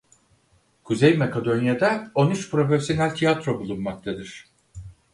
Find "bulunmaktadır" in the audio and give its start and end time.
3.59-4.45